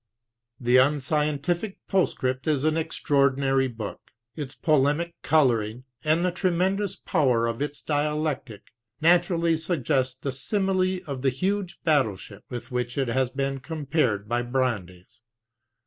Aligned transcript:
The 0.59 0.77
Unscientific 0.77 1.77
Postscript 1.87 2.47
is 2.47 2.63
an 2.63 2.75
extraordinary 2.75 3.67
book. 3.67 3.99
Its 4.35 4.55
polemic 4.55 5.13
coloring, 5.21 5.83
and 6.03 6.25
the 6.25 6.31
tremendous 6.31 6.95
power 6.95 7.45
of 7.45 7.61
its 7.61 7.83
dialectic, 7.83 8.71
naturally 8.99 9.57
suggest 9.57 10.23
the 10.23 10.31
simile 10.31 11.01
of 11.05 11.21
the 11.21 11.29
huge 11.29 11.83
battleship, 11.83 12.45
with 12.49 12.71
which 12.71 12.97
it 12.97 13.09
has 13.09 13.29
been 13.29 13.59
compared 13.59 14.27
by 14.27 14.41
Brandes. 14.41 15.21